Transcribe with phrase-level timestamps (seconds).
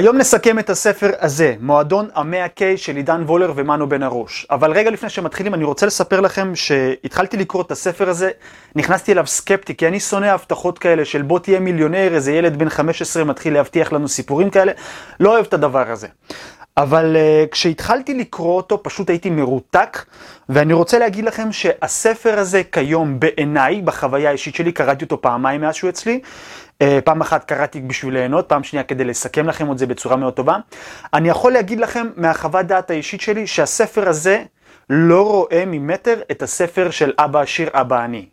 [0.00, 4.46] היום נסכם את הספר הזה, מועדון המאה K של עידן וולר ומנו בן ארוש.
[4.50, 8.30] אבל רגע לפני שמתחילים אני רוצה לספר לכם שהתחלתי לקרוא את הספר הזה,
[8.76, 12.68] נכנסתי אליו סקפטי, כי אני שונא הבטחות כאלה של בוא תהיה מיליונר, איזה ילד בן
[12.68, 14.72] 15 מתחיל להבטיח לנו סיפורים כאלה,
[15.20, 16.06] לא אוהב את הדבר הזה.
[16.76, 20.04] אבל uh, כשהתחלתי לקרוא אותו פשוט הייתי מרותק,
[20.48, 25.74] ואני רוצה להגיד לכם שהספר הזה כיום בעיניי, בחוויה האישית שלי, קראתי אותו פעמיים מאז
[25.74, 26.20] שהוא אצלי,
[27.04, 30.56] פעם אחת קראתי בשביל ליהנות, פעם שנייה כדי לסכם לכם את זה בצורה מאוד טובה.
[31.14, 34.42] אני יכול להגיד לכם מהחוות דעת האישית שלי שהספר הזה
[34.90, 38.26] לא רואה ממטר את הספר של אבא עשיר אבא עני.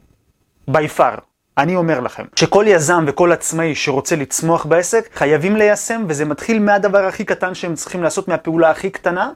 [0.67, 1.15] בי פאר.
[1.57, 7.05] אני אומר לכם, שכל יזם וכל עצמאי שרוצה לצמוח בעסק, חייבים ליישם, וזה מתחיל מהדבר
[7.05, 9.29] הכי קטן שהם צריכים לעשות, מהפעולה הכי קטנה,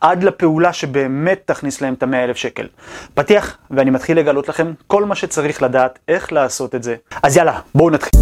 [0.00, 2.66] עד לפעולה שבאמת תכניס להם את המאה אלף שקל.
[3.14, 6.96] פתיח, ואני מתחיל לגלות לכם כל מה שצריך לדעת איך לעשות את זה.
[7.22, 8.20] אז יאללה, בואו נתחיל.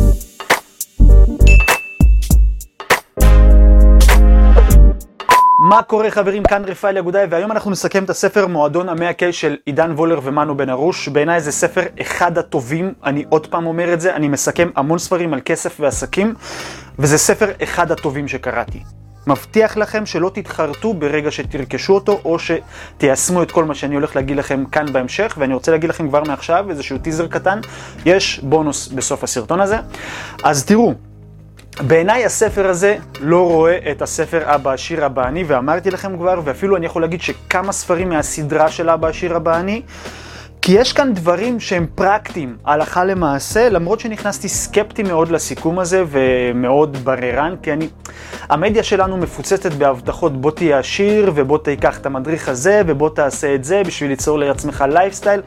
[5.68, 9.56] מה קורה חברים, כאן רפאל אגודאי, והיום אנחנו נסכם את הספר מועדון המאה K של
[9.66, 11.08] עידן וולר ומנו בן ארוש.
[11.08, 15.34] בעיניי זה ספר אחד הטובים, אני עוד פעם אומר את זה, אני מסכם המון ספרים
[15.34, 16.34] על כסף ועסקים,
[16.98, 18.82] וזה ספר אחד הטובים שקראתי.
[19.26, 24.36] מבטיח לכם שלא תתחרטו ברגע שתרכשו אותו, או שתיישמו את כל מה שאני הולך להגיד
[24.36, 27.60] לכם כאן בהמשך, ואני רוצה להגיד לכם כבר מעכשיו איזשהו טיזר קטן,
[28.04, 29.78] יש בונוס בסוף הסרטון הזה.
[30.42, 30.94] אז תראו,
[31.80, 36.76] בעיניי הספר הזה לא רואה את הספר אבא עשיר אבא עני, ואמרתי לכם כבר, ואפילו
[36.76, 39.82] אני יכול להגיד שכמה ספרים מהסדרה של אבא עשיר אבא עני,
[40.66, 46.96] כי יש כאן דברים שהם פרקטיים, הלכה למעשה, למרות שנכנסתי סקפטי מאוד לסיכום הזה ומאוד
[46.96, 47.88] בררן, כי אני...
[48.48, 53.64] המדיה שלנו מפוצצת בהבטחות בוא תהיה עשיר ובוא תיקח את המדריך הזה ובוא תעשה את
[53.64, 55.40] זה בשביל ליצור לעצמך לייפסטייל.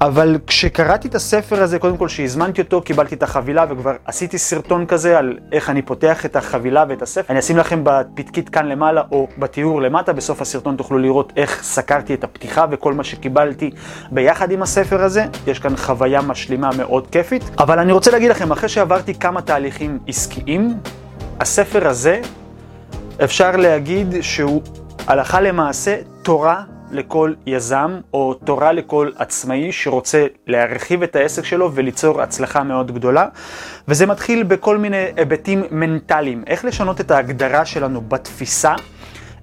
[0.00, 4.86] אבל כשקראתי את הספר הזה, קודם כל שהזמנתי אותו, קיבלתי את החבילה וכבר עשיתי סרטון
[4.86, 7.32] כזה על איך אני פותח את החבילה ואת הספר.
[7.32, 12.14] אני אשים לכם בפתקית כאן למעלה או בתיאור למטה, בסוף הסרטון תוכלו לראות איך סקרתי
[12.14, 13.70] את הפתיחה וכל מה שקיבלתי
[14.10, 15.24] ביחד עם הספר הזה.
[15.46, 17.50] יש כאן חוויה משלימה מאוד כיפית.
[17.58, 20.74] אבל אני רוצה להגיד לכם, אחרי שעברתי כמה תהליכים עסקיים,
[21.40, 22.20] הספר הזה,
[23.24, 24.62] אפשר להגיד שהוא
[25.06, 32.22] הלכה למעשה תורה לכל יזם או תורה לכל עצמאי שרוצה להרחיב את העסק שלו וליצור
[32.22, 33.26] הצלחה מאוד גדולה.
[33.88, 38.74] וזה מתחיל בכל מיני היבטים מנטליים, איך לשנות את ההגדרה שלנו בתפיסה.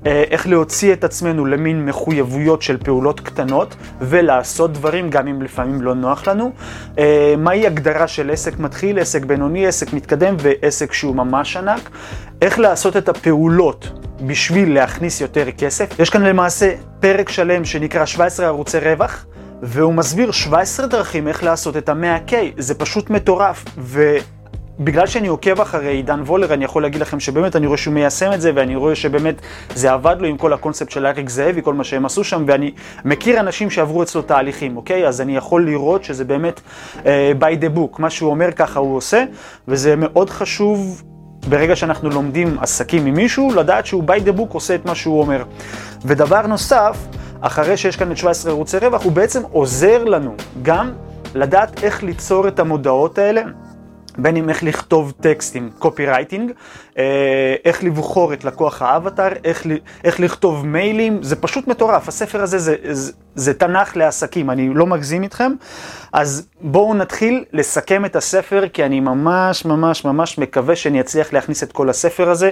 [0.06, 5.82] אה, איך להוציא את עצמנו למין מחויבויות של פעולות קטנות ולעשות דברים גם אם לפעמים
[5.82, 6.52] לא נוח לנו.
[7.00, 11.90] אה, מהי הגדרה של עסק מתחיל, עסק בינוני, עסק מתקדם ועסק שהוא ממש ענק.
[12.42, 13.92] איך לעשות את הפעולות
[14.22, 16.00] בשביל להכניס יותר כסף.
[16.00, 19.26] יש כאן למעשה פרק שלם שנקרא 17 ערוצי רווח,
[19.62, 22.34] והוא מסביר 17 דרכים איך לעשות את ה-100K.
[22.58, 23.66] זה פשוט מטורף.
[24.80, 28.34] ובגלל שאני עוקב אחרי עידן וולר, אני יכול להגיד לכם שבאמת אני רואה שהוא מיישם
[28.34, 29.42] את זה, ואני רואה שבאמת
[29.76, 32.72] זה עבד לו עם כל הקונספט של אריק זאבי, כל מה שהם עשו שם, ואני
[33.06, 35.08] מכיר אנשים שעברו אצלו תהליכים, אוקיי?
[35.08, 36.62] אז אני יכול לראות שזה באמת
[36.96, 37.04] uh,
[37.40, 39.24] by the book, מה שהוא אומר ככה הוא עושה,
[39.68, 41.04] וזה מאוד חשוב
[41.50, 45.44] ברגע שאנחנו לומדים עסקים ממישהו, לדעת שהוא by the book עושה את מה שהוא אומר.
[46.06, 46.98] ודבר נוסף,
[47.42, 50.92] אחרי שיש כאן את 17 ערוצי רווח, הוא בעצם עוזר לנו גם
[51.36, 53.42] לדעת איך ליצור את המודעות האלה.
[54.18, 56.52] בין אם איך לכתוב טקסטים, קופי רייטינג,
[57.66, 59.66] איך לבחור את לקוח האבטר, איך,
[60.04, 62.08] איך לכתוב מיילים, זה פשוט מטורף.
[62.08, 65.52] הספר הזה זה, זה, זה תנ"ך לעסקים, אני לא מגזים איתכם.
[66.14, 71.64] אז בואו נתחיל לסכם את הספר, כי אני ממש ממש ממש מקווה שאני אצליח להכניס
[71.64, 72.52] את כל הספר הזה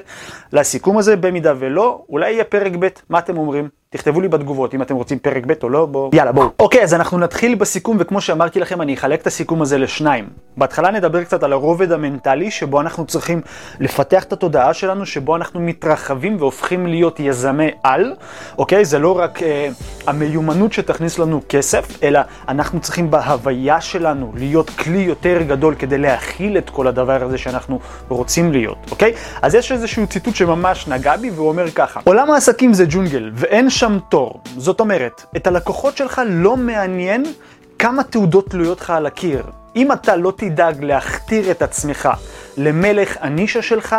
[0.54, 3.70] לסיכום הזה, במידה ולא, אולי יהיה פרק ב', מה אתם אומרים?
[3.90, 6.10] תכתבו לי בתגובות אם אתם רוצים פרק ב' או לא, בואו.
[6.14, 6.50] יאללה, בואו.
[6.60, 10.30] אוקיי, אז אנחנו נתחיל בסיכום, וכמו שאמרתי לכם, אני אחלק את הסיכום הזה לשניים.
[10.58, 13.42] בהתחלה נדבר קצת על הרובד המנטלי, שבו אנחנו צריכים
[13.80, 18.14] לפתח את התודעה שלנו, שבו אנחנו מתרחבים והופכים להיות יזמי על,
[18.58, 18.86] אוקיי?
[18.86, 19.70] זה לא רק אה,
[20.08, 26.58] המיומנות שתכניס לנו כסף, אלא אנחנו צריכים בהוויה שלנו להיות כלי יותר גדול כדי להכיל
[26.58, 29.14] את כל הדבר הזה שאנחנו רוצים להיות, אוקיי?
[29.42, 33.70] אז יש איזשהו ציטוט שממש נגע בי, והוא אומר ככה: עולם העסקים זה ג'ונגל, ואין
[33.70, 34.42] שם תור.
[34.58, 37.24] זאת אומרת, את הלקוחות שלך לא מעניין
[37.80, 39.44] כמה תעודות תלויות לך על הקיר.
[39.76, 42.10] אם אתה לא תדאג להכתיר את עצמך
[42.58, 43.96] למלך הנישה שלך,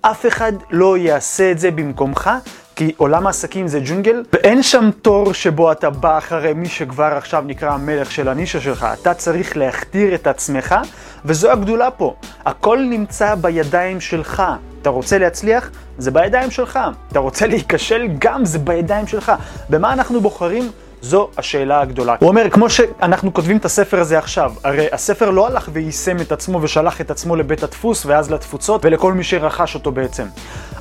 [0.00, 2.30] אף אחד לא יעשה את זה במקומך,
[2.76, 7.42] כי עולם העסקים זה ג'ונגל, ואין שם תור שבו אתה בא אחרי מי שכבר עכשיו
[7.46, 8.86] נקרא המלך של הנישה שלך.
[9.02, 10.74] אתה צריך להכתיר את עצמך,
[11.24, 12.14] וזו הגדולה פה.
[12.44, 14.42] הכל נמצא בידיים שלך.
[14.82, 15.70] אתה רוצה להצליח?
[15.98, 16.78] זה בידיים שלך.
[17.12, 18.08] אתה רוצה להיכשל?
[18.18, 19.32] גם זה בידיים שלך.
[19.70, 20.70] במה אנחנו בוחרים?
[21.02, 22.16] זו השאלה הגדולה.
[22.20, 26.32] הוא אומר, כמו שאנחנו כותבים את הספר הזה עכשיו, הרי הספר לא הלך ויישם את
[26.32, 30.24] עצמו ושלח את עצמו לבית הדפוס ואז לתפוצות ולכל מי שרכש אותו בעצם.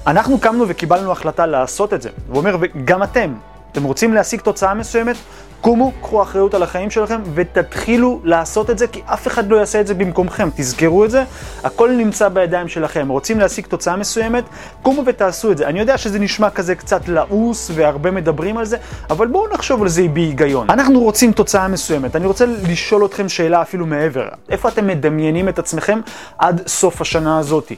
[0.07, 2.09] אנחנו קמנו וקיבלנו החלטה לעשות את זה.
[2.27, 3.33] הוא אומר, וגם אתם,
[3.71, 5.15] אתם רוצים להשיג תוצאה מסוימת?
[5.61, 9.81] קומו, קחו אחריות על החיים שלכם ותתחילו לעשות את זה, כי אף אחד לא יעשה
[9.81, 10.49] את זה במקומכם.
[10.55, 11.23] תזכרו את זה,
[11.63, 13.07] הכל נמצא בידיים שלכם.
[13.09, 14.43] רוצים להשיג תוצאה מסוימת?
[14.81, 15.67] קומו ותעשו את זה.
[15.67, 18.77] אני יודע שזה נשמע כזה קצת לעוס והרבה מדברים על זה,
[19.09, 20.69] אבל בואו נחשוב על זה בהיגיון.
[20.69, 22.15] אנחנו רוצים תוצאה מסוימת.
[22.15, 24.27] אני רוצה לשאול אתכם שאלה אפילו מעבר.
[24.49, 25.99] איפה אתם מדמיינים את עצמכם
[26.37, 27.75] עד סוף השנה הזאתי?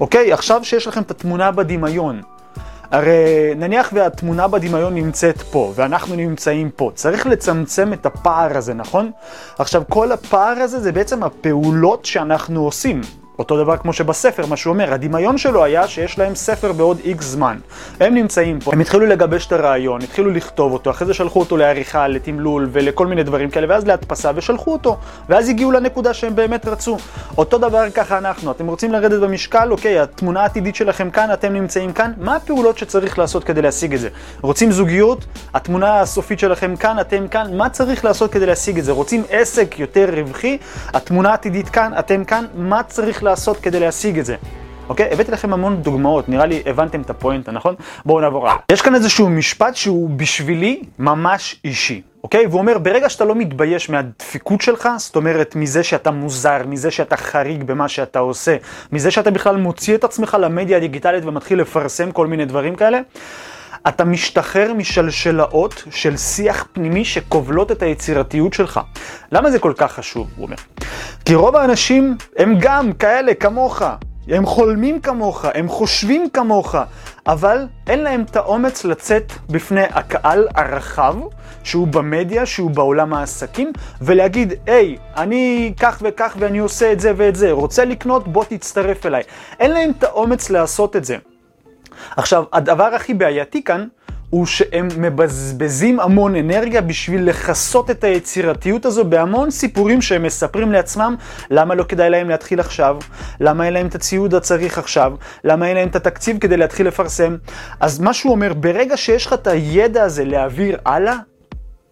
[0.00, 0.32] אוקיי?
[0.32, 2.20] עכשיו שיש לכם את התמונה בדמיון.
[2.90, 6.90] הרי נניח והתמונה בדמיון נמצאת פה, ואנחנו נמצאים פה.
[6.94, 9.10] צריך לצמצם את הפער הזה, נכון?
[9.58, 13.00] עכשיו, כל הפער הזה זה בעצם הפעולות שאנחנו עושים.
[13.40, 17.24] אותו דבר כמו שבספר, מה שהוא אומר, הדמיון שלו היה שיש להם ספר בעוד איקס
[17.24, 17.58] זמן.
[18.00, 21.56] הם נמצאים פה, הם התחילו לגבש את הרעיון, התחילו לכתוב אותו, אחרי זה שלחו אותו
[21.56, 24.96] לעריכה, לתמלול ולכל מיני דברים כאלה, ואז להדפסה ושלחו אותו,
[25.28, 26.96] ואז הגיעו לנקודה שהם באמת רצו.
[27.38, 31.92] אותו דבר ככה אנחנו, אתם רוצים לרדת במשקל, אוקיי, התמונה העתידית שלכם כאן, אתם נמצאים
[31.92, 34.08] כאן, מה הפעולות שצריך לעשות כדי להשיג את זה?
[34.40, 35.24] רוצים זוגיות?
[35.54, 38.92] התמונה הסופית שלכם כאן, אתם כאן, מה צריך לעשות כדי להשיג את זה?
[38.92, 40.58] רוצים עסק יותר רווחי?
[40.88, 43.22] התמונה העתידית כאן, אתם כאן, מה צריך
[43.62, 44.36] כדי להשיג את זה.
[44.88, 45.12] אוקיי?
[45.12, 47.74] הבאתי לכם המון דוגמאות, נראה לי הבנתם את הפואנטה, נכון?
[48.04, 48.56] בואו נעבור הלאה.
[48.72, 52.46] יש כאן איזשהו משפט שהוא בשבילי ממש אישי, אוקיי?
[52.46, 57.16] והוא אומר, ברגע שאתה לא מתבייש מהדפיקות שלך, זאת אומרת, מזה שאתה מוזר, מזה שאתה
[57.16, 58.56] חריג במה שאתה עושה,
[58.92, 63.00] מזה שאתה בכלל מוציא את עצמך למדיה הדיגיטלית ומתחיל לפרסם כל מיני דברים כאלה,
[63.88, 68.80] אתה משתחרר משלשלאות של שיח פנימי שכובלות את היצירתיות שלך.
[69.32, 70.28] למה זה כל כך חשוב?
[70.36, 70.56] הוא אומר.
[71.24, 73.82] כי רוב האנשים הם גם כאלה כמוך.
[74.28, 76.76] הם חולמים כמוך, הם חושבים כמוך,
[77.26, 81.16] אבל אין להם את האומץ לצאת בפני הקהל הרחב,
[81.64, 87.36] שהוא במדיה, שהוא בעולם העסקים, ולהגיד, היי, אני כך וכך ואני עושה את זה ואת
[87.36, 88.28] זה, רוצה לקנות?
[88.28, 89.22] בוא תצטרף אליי.
[89.60, 91.16] אין להם את האומץ לעשות את זה.
[92.16, 93.86] עכשיו, הדבר הכי בעייתי כאן,
[94.30, 101.16] הוא שהם מבזבזים המון אנרגיה בשביל לכסות את היצירתיות הזו בהמון סיפורים שהם מספרים לעצמם
[101.50, 102.96] למה לא כדאי להם להתחיל עכשיו,
[103.40, 105.12] למה אין להם את הציוד הצריך עכשיו,
[105.44, 107.36] למה אין להם את התקציב כדי להתחיל לפרסם.
[107.80, 111.16] אז מה שהוא אומר, ברגע שיש לך את הידע הזה להעביר הלאה,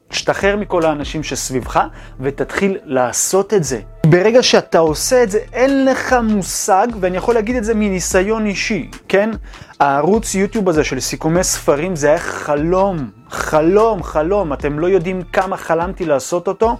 [0.08, 1.80] תשתחרר מכל האנשים שסביבך
[2.20, 3.80] ותתחיל לעשות את זה.
[4.10, 8.90] ברגע שאתה עושה את זה, אין לך מושג, ואני יכול להגיד את זה מניסיון אישי,
[9.08, 9.30] כן?
[9.80, 14.52] הערוץ יוטיוב הזה של סיכומי ספרים זה היה חלום, חלום, חלום.
[14.52, 16.76] אתם לא יודעים כמה חלמתי לעשות אותו.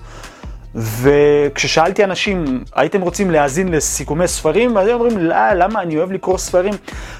[0.78, 4.78] וכששאלתי אנשים, הייתם רוצים להאזין לסיכומי ספרים?
[4.78, 5.82] אז הם אומרים, לא, למה?
[5.82, 6.74] אני אוהב לקרוא ספרים.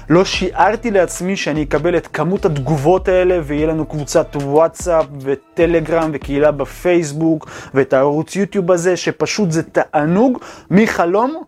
[0.09, 6.51] לא שיערתי לעצמי שאני אקבל את כמות התגובות האלה, ויהיה לנו קבוצת וואטסאפ וטלגרם וקהילה
[6.51, 10.39] בפייסבוק, ואת הערוץ יוטיוב הזה, שפשוט זה תענוג
[10.71, 11.43] מחלום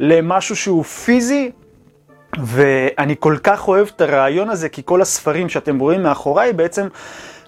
[0.00, 1.50] למשהו שהוא פיזי.
[2.44, 6.86] ואני כל כך אוהב את הרעיון הזה, כי כל הספרים שאתם רואים מאחוריי בעצם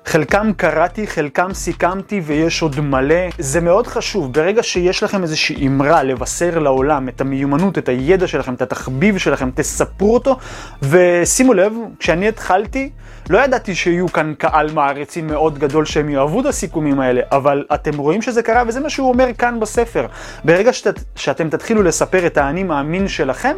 [0.09, 3.15] חלקם קראתי, חלקם סיכמתי ויש עוד מלא.
[3.39, 8.55] זה מאוד חשוב, ברגע שיש לכם איזושהי אמרה לבשר לעולם את המיומנות, את הידע שלכם,
[8.55, 10.37] את התחביב שלכם, תספרו אותו.
[10.83, 12.91] ושימו לב, כשאני התחלתי,
[13.31, 17.99] לא ידעתי שיהיו כאן קהל מעריצים מאוד גדול שהם יאהבו את הסיכומים האלה, אבל אתם
[17.99, 20.07] רואים שזה קרה וזה מה שהוא אומר כאן בספר.
[20.45, 23.57] ברגע שאת, שאתם תתחילו לספר את האני מאמין שלכם,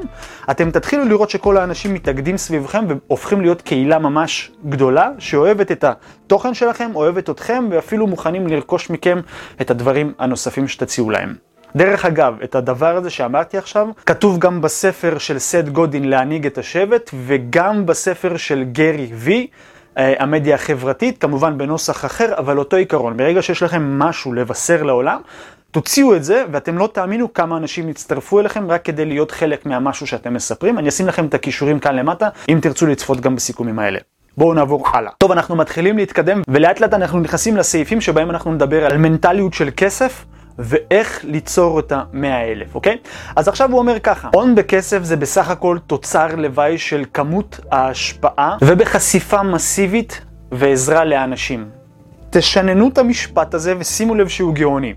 [0.51, 6.40] אתם תתחילו לראות שכל האנשים מתאגדים סביבכם והופכים להיות קהילה ממש גדולה, שאוהבת את התוכן
[6.55, 9.21] שלכם, אוהבת אתכם ואפילו מוכנים לרכוש מכם
[9.61, 11.35] את הדברים הנוספים שתציעו להם.
[11.77, 16.59] דרך אגב, את הדבר הזה שאמרתי עכשיו, כתוב גם בספר של סט גודין להנהיג את
[16.59, 19.47] השבט, וגם בספר של גרי וי,
[19.99, 23.17] אה, המדיה החברתית, כמובן בנוסח אחר, אבל אותו עיקרון.
[23.17, 25.21] ברגע שיש לכם משהו לבשר לעולם,
[25.71, 30.07] תוציאו את זה, ואתם לא תאמינו כמה אנשים יצטרפו אליכם רק כדי להיות חלק מהמשהו
[30.07, 30.79] שאתם מספרים.
[30.79, 33.99] אני אשים לכם את הכישורים כאן למטה, אם תרצו לצפות גם בסיכומים האלה.
[34.41, 35.13] בואו נעבור הלאה.
[35.19, 39.69] טוב, אנחנו מתחילים להתקדם, ולאט לאט אנחנו נכנסים לסעיפים שבהם אנחנו נדבר על מנטליות של
[39.77, 40.25] כסף.
[40.59, 42.97] ואיך ליצור את המאה אלף, אוקיי?
[43.37, 48.57] אז עכשיו הוא אומר ככה, הון בכסף זה בסך הכל תוצר לוואי של כמות ההשפעה
[48.63, 50.21] ובחשיפה מסיבית
[50.53, 51.80] ועזרה לאנשים.
[52.31, 54.95] תשננו את המשפט הזה ושימו לב שהוא גאוני.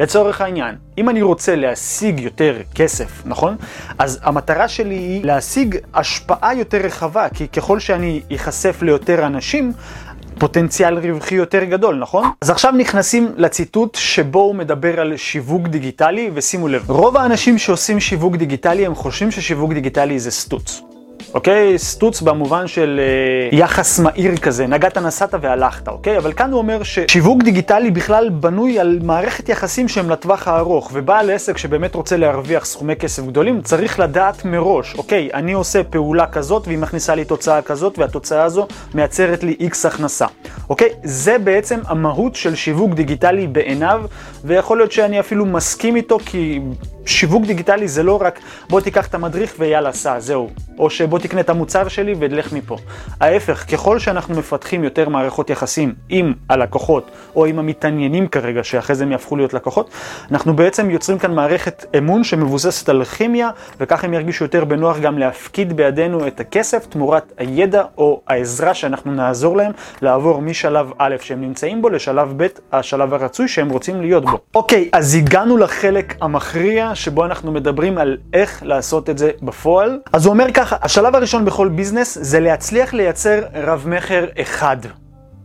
[0.00, 3.56] לצורך העניין, אם אני רוצה להשיג יותר כסף, נכון?
[3.98, 9.72] אז המטרה שלי היא להשיג השפעה יותר רחבה, כי ככל שאני אחשף ליותר אנשים,
[10.38, 12.30] פוטנציאל רווחי יותר גדול, נכון?
[12.40, 18.00] אז עכשיו נכנסים לציטוט שבו הוא מדבר על שיווק דיגיטלי, ושימו לב, רוב האנשים שעושים
[18.00, 20.93] שיווק דיגיטלי הם חושבים ששיווק דיגיטלי זה סטוץ.
[21.34, 21.78] אוקיי?
[21.78, 26.18] סטוץ במובן של אה, יחס מהיר כזה, נגעת נסעת והלכת, אוקיי?
[26.18, 31.30] אבל כאן הוא אומר ששיווק דיגיטלי בכלל בנוי על מערכת יחסים שהם לטווח הארוך, ובעל
[31.30, 36.66] עסק שבאמת רוצה להרוויח סכומי כסף גדולים, צריך לדעת מראש, אוקיי, אני עושה פעולה כזאת
[36.66, 40.26] והיא מכניסה לי תוצאה כזאת, והתוצאה הזו מייצרת לי איקס הכנסה,
[40.70, 40.88] אוקיי?
[41.04, 44.02] זה בעצם המהות של שיווק דיגיטלי בעיניו,
[44.44, 46.60] ויכול להיות שאני אפילו מסכים איתו, כי
[47.06, 50.50] שיווק דיגיטלי זה לא רק בוא תיקח את המדריך ויאללה סע, זהו.
[50.78, 52.76] או שבוא תקנה את המוצר שלי ולך מפה.
[53.20, 59.04] ההפך, ככל שאנחנו מפתחים יותר מערכות יחסים עם הלקוחות, או עם המתעניינים כרגע, שאחרי זה
[59.04, 59.90] הם יהפכו להיות לקוחות,
[60.30, 65.18] אנחנו בעצם יוצרים כאן מערכת אמון שמבוססת על כימיה, וכך הם ירגישו יותר בנוח גם
[65.18, 71.40] להפקיד בידינו את הכסף תמורת הידע או העזרה שאנחנו נעזור להם לעבור משלב א' שהם
[71.40, 74.38] נמצאים בו לשלב ב', השלב הרצוי שהם רוצים להיות בו.
[74.54, 79.98] אוקיי, אז הגענו לחלק המכריע שבו אנחנו מדברים על איך לעשות את זה בפועל.
[80.12, 84.76] אז הוא אומר ככה, השלב הראשון בכל ביזנס זה להצליח לייצר רב מכר אחד.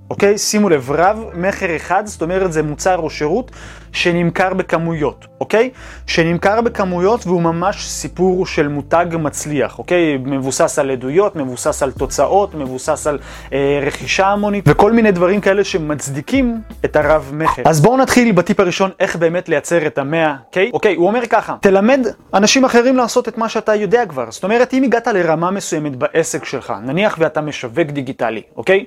[0.09, 0.37] אוקיי?
[0.37, 3.51] שימו לב, רב מכר אחד, זאת אומרת זה מוצר או שירות
[3.91, 5.69] שנמכר בכמויות, אוקיי?
[6.07, 10.17] שנמכר בכמויות והוא ממש סיפור של מותג מצליח, אוקיי?
[10.17, 13.19] מבוסס על עדויות, מבוסס על תוצאות, מבוסס על
[13.53, 17.61] אה, רכישה המונית וכל מיני דברים כאלה שמצדיקים את הרב מכר.
[17.65, 20.69] אז בואו נתחיל בטיפ הראשון, איך באמת לייצר את המאה, אוקיי?
[20.73, 24.25] אוקיי, הוא אומר ככה, תלמד אנשים אחרים לעשות את מה שאתה יודע כבר.
[24.29, 28.85] זאת אומרת, אם הגעת לרמה מסוימת בעסק שלך, נניח ואתה משווק דיגיטלי, אוקיי?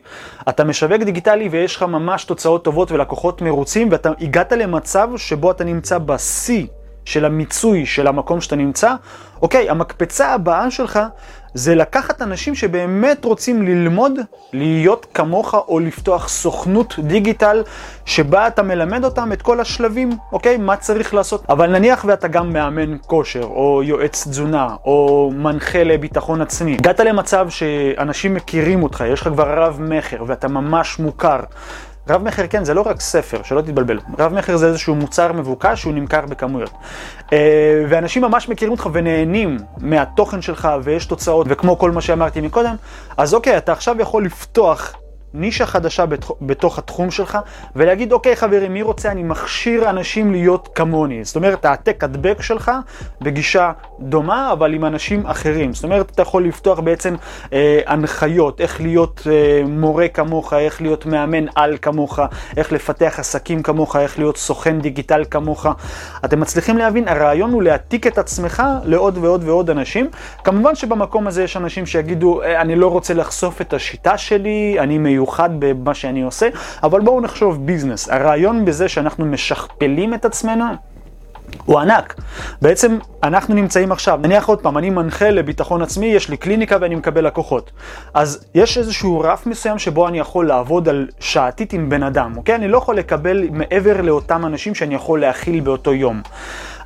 [0.48, 5.50] אתה משווק דיגיטלי ויש לך ממש תוצאות טובות ולקוחות מרוצים ואתה הגעת למצב מצב שבו
[5.50, 6.66] אתה נמצא בשיא
[7.04, 8.94] של המיצוי של המקום שאתה נמצא,
[9.42, 11.00] אוקיי, המקפצה הבאה שלך
[11.54, 14.12] זה לקחת אנשים שבאמת רוצים ללמוד,
[14.52, 17.62] להיות כמוך או לפתוח סוכנות דיגיטל
[18.04, 20.56] שבה אתה מלמד אותם את כל השלבים, אוקיי?
[20.56, 21.44] מה צריך לעשות.
[21.48, 26.74] אבל נניח ואתה גם מאמן כושר, או יועץ תזונה, או מנחה לביטחון עצמי.
[26.78, 31.40] הגעת למצב שאנשים מכירים אותך, יש לך כבר רב מכר ואתה ממש מוכר.
[32.08, 33.98] רב מכר, כן, זה לא רק ספר, שלא תתבלבל.
[34.18, 36.70] רב מכר זה איזשהו מוצר מבוקש שהוא נמכר בכמויות.
[37.32, 42.74] אה, ואנשים ממש מכירים אותך ונהנים מהתוכן שלך ויש תוצאות, וכמו כל מה שאמרתי מקודם,
[43.16, 44.94] אז אוקיי, אתה עכשיו יכול לפתוח
[45.34, 46.04] נישה חדשה
[46.40, 47.38] בתוך התחום שלך,
[47.76, 49.10] ולהגיד, אוקיי חברים, מי רוצה?
[49.10, 51.24] אני מכשיר אנשים להיות כמוני.
[51.24, 52.70] זאת אומרת, העתק הדבק שלך
[53.20, 55.74] בגישה דומה, אבל עם אנשים אחרים.
[55.74, 57.14] זאת אומרת, אתה יכול לפתוח בעצם
[57.52, 62.18] אה, הנחיות, איך להיות אה, מורה כמוך, איך להיות מאמן על כמוך,
[62.56, 65.66] איך לפתח עסקים כמוך, איך להיות סוכן דיגיטל כמוך.
[66.24, 67.08] אתם מצליחים להבין?
[67.08, 70.10] הרעיון הוא להעתיק את עצמך לעוד ועוד ועוד אנשים.
[70.44, 74.98] כמובן שבמקום הזה יש אנשים שיגידו, אה, אני לא רוצה לחשוף את השיטה שלי, אני
[74.98, 75.21] מיוחד.
[75.22, 76.48] מיוחד במה שאני עושה,
[76.82, 78.08] אבל בואו נחשוב ביזנס.
[78.08, 80.64] הרעיון בזה שאנחנו משכפלים את עצמנו,
[81.64, 82.14] הוא ענק.
[82.62, 86.94] בעצם אנחנו נמצאים עכשיו, נניח עוד פעם, אני מנחה לביטחון עצמי, יש לי קליניקה ואני
[86.94, 87.70] מקבל לקוחות.
[88.14, 92.54] אז יש איזשהו רף מסוים שבו אני יכול לעבוד על שעתית עם בן אדם, אוקיי?
[92.54, 96.22] אני לא יכול לקבל מעבר לאותם אנשים שאני יכול להכיל באותו יום.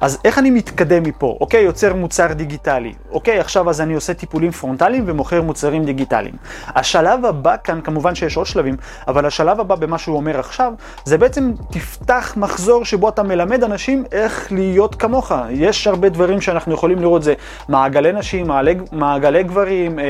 [0.01, 1.37] אז איך אני מתקדם מפה?
[1.41, 2.93] אוקיי, יוצר מוצר דיגיטלי.
[3.11, 6.35] אוקיי, עכשיו אז אני עושה טיפולים פרונטליים ומוכר מוצרים דיגיטליים.
[6.67, 8.77] השלב הבא כאן, כמובן שיש עוד שלבים,
[9.09, 10.73] אבל השלב הבא במה שהוא אומר עכשיו,
[11.05, 15.33] זה בעצם תפתח מחזור שבו אתה מלמד אנשים איך להיות כמוך.
[15.51, 17.35] יש הרבה דברים שאנחנו יכולים לראות, זה
[17.69, 20.05] מעגלי נשים, מעגלי, מעגלי גברים, אה,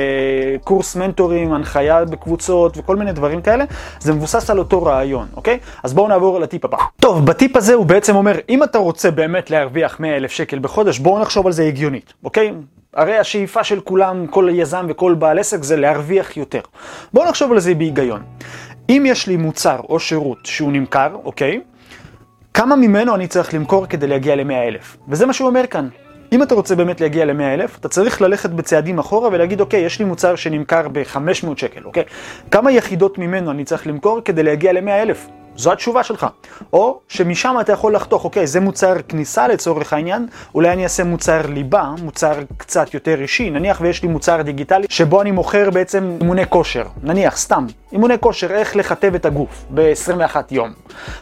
[0.65, 3.65] קורס מנטורים, הנחיה בקבוצות וכל מיני דברים כאלה.
[4.01, 5.59] זה מבוסס על אותו רעיון, אוקיי?
[5.83, 6.77] אז בואו נעבור לטיפ הבא.
[7.01, 10.59] טוב, בטיפ הזה הוא בעצם אומר, אם אתה רוצה באמת להרוויח להרוויח 100 אלף שקל
[10.59, 12.53] בחודש, בואו נחשוב על זה הגיונית, אוקיי?
[12.95, 16.61] הרי השאיפה של כולם, כל יזם וכל בעל עסק זה להרוויח יותר.
[17.13, 18.23] בואו נחשוב על זה בהיגיון.
[18.89, 21.61] אם יש לי מוצר או שירות שהוא נמכר, אוקיי?
[22.55, 24.97] כמה ממנו אני צריך למכור כדי להגיע ל-100 אלף?
[25.09, 25.89] וזה מה שהוא אומר כאן.
[26.33, 29.99] אם אתה רוצה באמת להגיע ל-100 אלף, אתה צריך ללכת בצעדים אחורה ולהגיד, אוקיי, יש
[29.99, 32.05] לי מוצר שנמכר ב-500 שקל, אוקיי?
[32.51, 35.29] כמה יחידות ממנו אני צריך למכור כדי להגיע ל-100 אלף?
[35.57, 36.27] זו התשובה שלך.
[36.73, 41.47] או שמשם אתה יכול לחתוך, אוקיי, זה מוצר כניסה לצורך העניין, אולי אני אעשה מוצר
[41.47, 46.47] ליבה, מוצר קצת יותר אישי, נניח ויש לי מוצר דיגיטלי שבו אני מוכר בעצם אימוני
[46.49, 50.73] כושר, נניח, סתם, אימוני כושר, איך לכתב את הגוף ב-21 יום,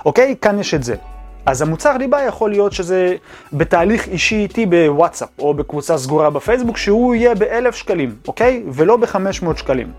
[0.04, 0.34] אוקיי?
[0.40, 1.13] כאן יש את זה.
[1.46, 3.16] אז המוצר ליבה יכול להיות שזה
[3.52, 8.62] בתהליך אישי איתי בוואטסאפ או בקבוצה סגורה בפייסבוק שהוא יהיה באלף שקלים, אוקיי?
[8.72, 9.92] ולא בחמש מאות שקלים.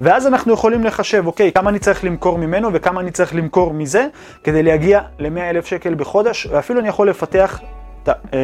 [0.00, 4.06] ואז אנחנו יכולים לחשב, אוקיי, כמה אני צריך למכור ממנו וכמה אני צריך למכור מזה
[4.44, 7.60] כדי להגיע ל-100 אלף שקל בחודש, ואפילו אני יכול לפתח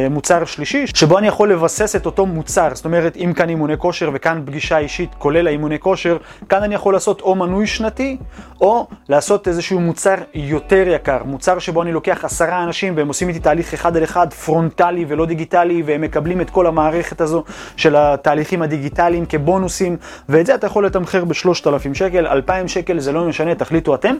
[0.09, 2.69] מוצר שלישי, שבו אני יכול לבסס את אותו מוצר.
[2.73, 6.17] זאת אומרת, אם כאן אימוני כושר וכאן פגישה אישית, כולל האימוני כושר,
[6.49, 8.17] כאן אני יכול לעשות או מנוי שנתי,
[8.61, 11.23] או לעשות איזשהו מוצר יותר יקר.
[11.25, 15.25] מוצר שבו אני לוקח עשרה אנשים והם עושים איתי תהליך אחד על אחד, פרונטלי ולא
[15.25, 17.43] דיגיטלי, והם מקבלים את כל המערכת הזו
[17.75, 19.97] של התהליכים הדיגיטליים כבונוסים,
[20.29, 24.15] ואת זה אתה יכול לתמחר בשלושת אלפים שקל, אלפיים שקל, זה לא משנה, תחליטו אתם.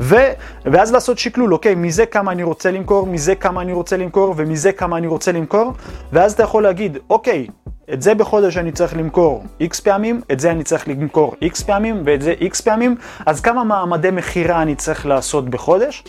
[0.00, 0.16] ו...
[0.64, 4.72] ואז לעשות שקלול, אוקיי, מזה כמה אני רוצה למכור, מזה כמה אני רוצה למכור, ומזה
[4.82, 5.72] כמה אני רוצה למכור,
[6.12, 7.46] ואז אתה יכול להגיד, אוקיי,
[7.92, 12.02] את זה בחודש אני צריך למכור X פעמים, את זה אני צריך למכור X פעמים,
[12.04, 12.96] ואת זה X פעמים,
[13.26, 16.04] אז כמה מעמדי מכירה אני צריך לעשות בחודש?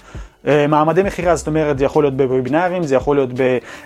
[0.48, 3.30] אה, מעמדי מכירה, זאת אומרת, זה יכול להיות בוובינארים, זה יכול להיות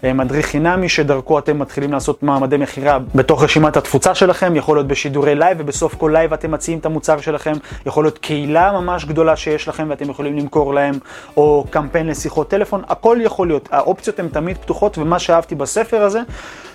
[0.04, 5.36] במדריך חינמי, שדרכו אתם מתחילים לעשות מעמדי מכירה בתוך רשימת התפוצה שלכם, יכול להיות בשידורי
[5.36, 7.54] live, ובסוף כל live אתם מציעים את המוצר שלכם,
[7.86, 10.96] יכול להיות קהילה ממש גדולה שיש לכם ואתם יכולים למכור להם,
[11.38, 16.22] או קמפיין לשיחות טלפון, הכל יכול להיות, האופציות הן תמיד פתוחות, ומה שאהבתי בספר הזה,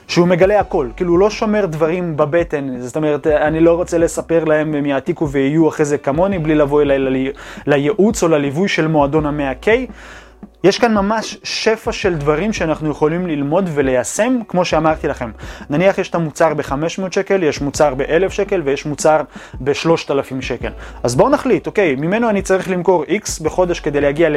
[0.09, 4.45] שהוא מגלה הכל, כאילו הוא לא שומר דברים בבטן, זאת אומרת, אני לא רוצה לספר
[4.45, 7.33] להם הם יעתיקו ויהיו אחרי זה כמוני, בלי לבוא אליי
[7.67, 9.69] לייעוץ או לליווי של מועדון המאה K.
[10.65, 15.31] יש כאן ממש שפע של דברים שאנחנו יכולים ללמוד וליישם, כמו שאמרתי לכם.
[15.71, 19.21] נניח יש את המוצר ב-500 שקל, יש מוצר ב-1,000 שקל ויש מוצר
[19.61, 20.71] ב-3,000 שקל.
[21.03, 24.37] אז בואו נחליט, אוקיי, ממנו אני צריך למכור X בחודש כדי להגיע ל...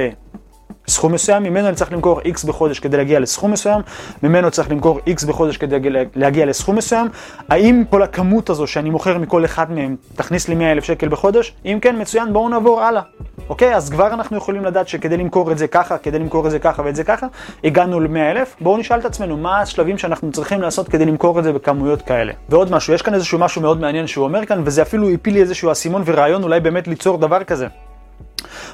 [0.88, 3.82] סכום מסוים, ממנו אני צריך למכור X בחודש כדי להגיע לסכום מסוים,
[4.24, 7.08] ממנו צריך למכור X בחודש כדי להגיע לסכום מסוים.
[7.50, 11.54] האם כל הכמות הזו שאני מוכר מכל אחד מהם תכניס לי 100 אלף שקל בחודש?
[11.66, 13.02] אם כן, מצוין, בואו נעבור הלאה.
[13.50, 16.60] אוקיי, אז כבר אנחנו יכולים לדעת שכדי למכור את זה ככה, כדי למכור את זה
[16.60, 17.28] ככה ואת זה ככה,
[17.64, 18.56] הגענו ל-100 אלף.
[18.62, 22.34] בואו נשאל את עצמנו, מה השלבים שאנחנו צריכים לעשות כדי למכור את זה בכמויות כאלה.
[22.50, 25.42] ועוד משהו, יש כאן איזשהו משהו מאוד מעניין שהוא אומר כאן, וזה אפילו הפיל לי
[25.42, 27.68] איזשהו אסימון ורעיון אולי באמת ליצור דבר כזה.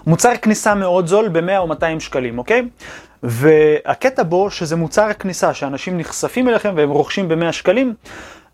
[0.07, 2.61] מוצר כניסה מאוד זול ב-100 או 200 שקלים, אוקיי?
[3.23, 7.93] והקטע בו שזה מוצר כניסה, שאנשים נחשפים אליכם והם רוכשים ב-100 שקלים.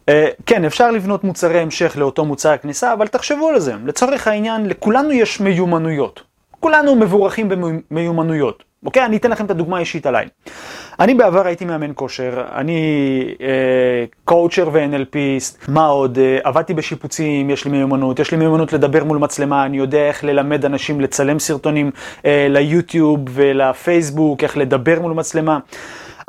[0.09, 3.73] אה, כן, אפשר לבנות מוצרי המשך לאותו מוצר כניסה, אבל תחשבו על זה.
[3.85, 6.23] לצורך העניין, לכולנו יש מיומנויות.
[6.59, 7.49] כולנו מבורכים
[7.91, 8.63] במיומנויות.
[8.85, 9.05] אוקיי?
[9.05, 10.27] אני אתן לכם את הדוגמה האישית עליי.
[10.99, 12.81] אני בעבר הייתי מאמן כושר, אני
[13.41, 16.19] אה, קואוצ'ר ו-NLPיסט, מה עוד?
[16.19, 20.23] אה, עבדתי בשיפוצים, יש לי מיומנות, יש לי מיומנות לדבר מול מצלמה, אני יודע איך
[20.23, 21.91] ללמד אנשים לצלם סרטונים
[22.25, 25.59] אה, ליוטיוב ולפייסבוק, איך לדבר מול מצלמה.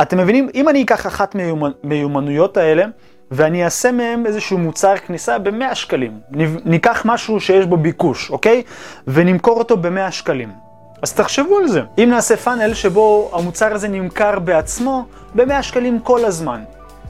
[0.02, 0.48] אתם מבינים?
[0.54, 1.36] אם אני אקח אחת
[1.84, 2.84] מיומנויות האלה,
[3.30, 6.12] ואני אעשה מהם איזשהו מוצר כניסה ב-100 שקלים.
[6.64, 8.62] ניקח משהו שיש בו ביקוש, אוקיי?
[9.06, 10.67] ונמכור אותו ב-100 שקלים.
[11.02, 11.82] אז תחשבו על זה.
[11.98, 16.60] אם נעשה פאנל שבו המוצר הזה נמכר בעצמו ב-100 שקלים כל הזמן.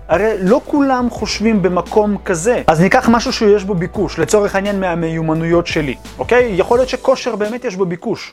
[0.08, 2.62] הרי לא כולם חושבים במקום כזה.
[2.66, 6.54] אז ניקח משהו שיש בו ביקוש, לצורך העניין מהמיומנויות שלי, אוקיי?
[6.56, 8.32] יכול להיות שכושר באמת יש בו ביקוש.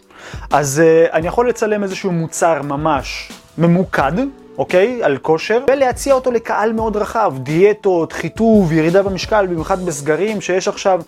[0.52, 4.12] אז uh, אני יכול לצלם איזשהו מוצר ממש ממוקד,
[4.58, 5.04] אוקיי?
[5.04, 7.34] על כושר, ולהציע אותו לקהל מאוד רחב.
[7.38, 11.02] דיאטות, חיטוב, ירידה במשקל, במיוחד בסגרים שיש עכשיו.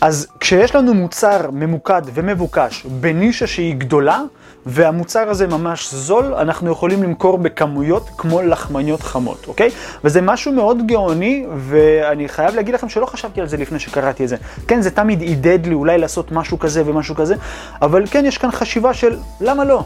[0.00, 4.22] אז כשיש לנו מוצר ממוקד ומבוקש בנישה שהיא גדולה,
[4.66, 9.70] והמוצר הזה ממש זול, אנחנו יכולים למכור בכמויות כמו לחמניות חמות, אוקיי?
[10.04, 14.28] וזה משהו מאוד גאוני, ואני חייב להגיד לכם שלא חשבתי על זה לפני שקראתי את
[14.28, 14.36] זה.
[14.68, 17.34] כן, זה תמיד עידד לי אולי לעשות משהו כזה ומשהו כזה,
[17.82, 19.84] אבל כן, יש כאן חשיבה של למה לא?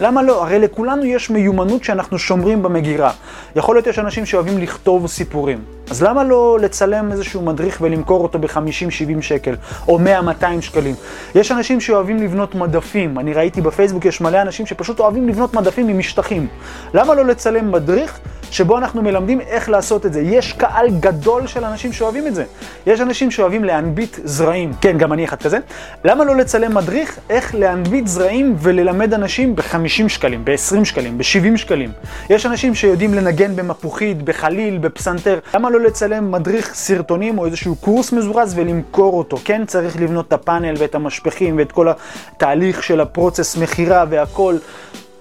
[0.00, 0.42] למה לא?
[0.42, 3.12] הרי לכולנו יש מיומנות שאנחנו שומרים במגירה.
[3.56, 5.58] יכול להיות יש אנשים שאוהבים לכתוב סיפורים.
[5.90, 9.54] אז למה לא לצלם איזשהו מדריך ולמכור אותו ב-50-70 שקל,
[9.88, 10.94] או 100-200 שקלים?
[11.34, 13.18] יש אנשים שאוהבים לבנות מדפים.
[13.18, 16.46] אני ראיתי בפייסבוק, יש מלא אנשים שפשוט אוהבים לבנות מדפים עם משטחים.
[16.94, 18.20] למה לא לצלם מדריך
[18.50, 20.20] שבו אנחנו מלמדים איך לעשות את זה?
[20.20, 22.44] יש קהל גדול של אנשים שאוהבים את זה.
[22.86, 24.72] יש אנשים שאוהבים להנביט זרעים.
[24.80, 25.58] כן, גם אני אחד כזה.
[26.04, 31.92] למה לא לצלם מדריך איך להנביט זרעים וללמד אנשים ב-50 שקלים, ב-20 שקלים, ב-70 שקלים?
[32.30, 35.38] יש אנשים שיודעים לנגן במפוחית, בחליל, בפסנתר.
[35.54, 39.36] למה לא לצלם מדריך סרטונים או איזשהו קורס מזורז ולמכור אותו?
[39.44, 44.56] כן, צריך לבנות את הפאנל ואת המשפחים ואת כל התהליך של הפרוצס מכירה והכל.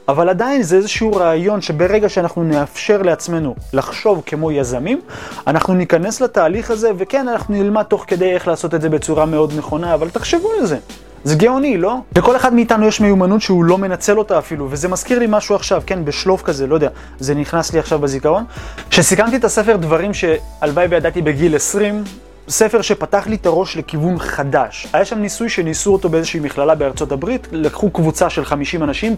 [0.08, 5.02] אבל עדיין זה איזשהו רעיון שברגע שאנחנו נאפשר לעצמנו לחשוב כמו יזמים,
[5.48, 9.54] אנחנו ניכנס לתהליך הזה, וכן, אנחנו נלמד תוך כדי איך לעשות את זה בצורה מאוד
[9.58, 10.78] נכונה, אבל תחשבו על זה.
[11.24, 11.98] זה גאוני, לא?
[12.18, 15.82] לכל אחד מאיתנו יש מיומנות שהוא לא מנצל אותה אפילו, וזה מזכיר לי משהו עכשיו,
[15.86, 18.44] כן, בשלוף כזה, לא יודע, זה נכנס לי עכשיו בזיכרון.
[18.90, 22.04] כשסיכמתי את הספר דברים שהלוואי וידעתי בגיל 20,
[22.50, 24.88] ספר שפתח לי את הראש לכיוון חדש.
[24.94, 29.16] היה שם ניסוי שניסו אותו באיזושהי מכללה בארצות הברית, לקחו קבוצה של 50 אנשים,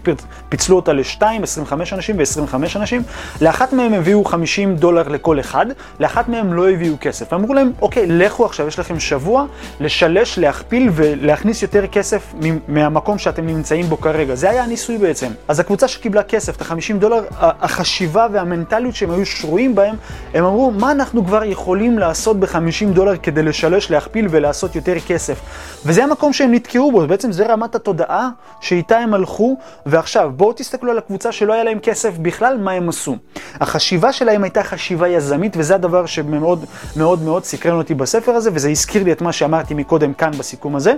[0.48, 3.02] פיצלו אותה ל-2, 25 אנשים ו-25 אנשים,
[3.40, 5.66] לאחת מהם הביאו 50 דולר לכל אחד,
[6.00, 7.32] לאחת מהם לא הביאו כסף.
[7.32, 9.46] אמרו להם, אוקיי, לכו עכשיו, יש לכם שבוע
[9.80, 12.34] לשלש, להכפיל ולהכניס יותר כסף
[12.68, 14.34] מהמקום שאתם נמצאים בו כרגע.
[14.34, 15.28] זה היה הניסוי בעצם.
[15.48, 19.94] אז הקבוצה שקיבלה כסף, את ה-50 דולר, החשיבה והמנטליות שהם היו שרויים בהם,
[20.34, 25.40] הם אמרו, מה אנחנו כבר יכולים לעשות ב-50 דולר כדי לשלש, להכפיל ולעשות יותר כסף.
[25.86, 28.28] וזה המקום שהם נתקעו בו, בעצם זה רמת התודעה
[28.60, 32.88] שאיתה הם הלכו, ועכשיו בואו תסתכלו על הקבוצה שלא היה להם כסף בכלל, מה הם
[32.88, 33.16] עשו.
[33.60, 36.64] החשיבה שלהם הייתה חשיבה יזמית, וזה הדבר שמאוד
[36.96, 40.76] מאוד מאוד סקרן אותי בספר הזה, וזה הזכיר לי את מה שאמרתי מקודם כאן בסיכום
[40.76, 40.94] הזה.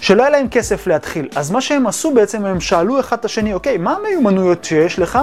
[0.00, 1.28] שלא היה להם כסף להתחיל.
[1.36, 5.18] אז מה שהם עשו בעצם, הם שאלו אחד את השני, אוקיי, מה המיומנויות שיש לך?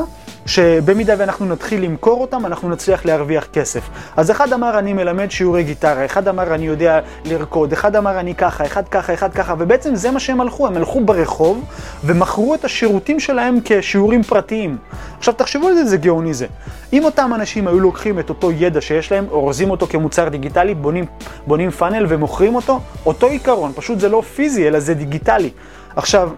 [0.46, 3.90] שבמידה ואנחנו נתחיל למכור אותם, אנחנו נצליח להרוויח כסף.
[4.16, 8.36] אז אחד אמר אני מלמד שיעורי גיטרה, אחד אמר אני יודע לרקוד, אחד אמר אני
[8.36, 11.64] ככה, אחד ככה, אחד ככה, ובעצם זה מה שהם הלכו, הם הלכו ברחוב
[12.04, 14.78] ומכרו את השירותים שלהם כשיעורים פרטיים.
[15.18, 16.48] עכשיו תחשבו על זה, זה גאוני זה.
[16.94, 21.06] אם אותם אנשים היו לוקחים את אותו ידע שיש להם, אורזים אותו כמוצר דיגיטלי, בונים,
[21.48, 25.50] בונים פאנל ומוכרים אותו, אותו עיקרון, פשוט זה לא פיזי, אלא זה דיגיטלי.
[25.96, 26.30] עכשיו,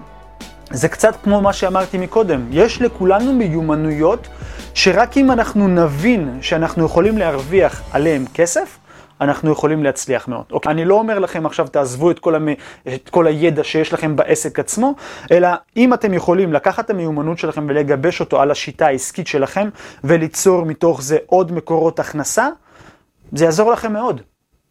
[0.72, 4.28] זה קצת כמו מה שאמרתי מקודם, יש לכולנו מיומנויות
[4.74, 8.78] שרק אם אנחנו נבין שאנחנו יכולים להרוויח עליהם כסף,
[9.22, 10.46] אנחנו יכולים להצליח מאוד.
[10.52, 10.72] אוקיי?
[10.72, 12.48] אני לא אומר לכם עכשיו תעזבו את כל, המ...
[12.96, 14.96] את כל הידע שיש לכם בעסק עצמו,
[15.32, 15.48] אלא
[15.78, 19.70] אם אתם יכולים לקחת את המיומנות שלכם ולגבש אותו על השיטה העסקית שלכם
[20.04, 22.48] וליצור מתוך זה עוד מקורות הכנסה,
[23.32, 24.22] זה יעזור לכם מאוד.